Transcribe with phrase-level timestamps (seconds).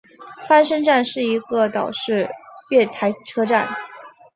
[0.47, 2.27] 翻身站是一个岛式
[2.71, 3.69] 月台车站。